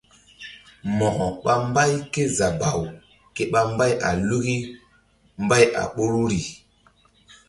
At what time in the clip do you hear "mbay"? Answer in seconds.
1.67-1.93, 3.73-3.93, 5.43-5.65